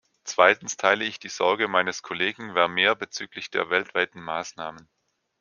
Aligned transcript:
Zweitens 0.23 0.77
teile 0.77 1.03
ich 1.05 1.19
die 1.19 1.29
Sorge 1.29 1.67
meines 1.67 2.01
Kollegen 2.01 2.53
Vermeer 2.53 2.95
bezüglich 2.95 3.51
der 3.51 3.69
weltweiten 3.69 4.19
Maßnahmen. 4.19 4.89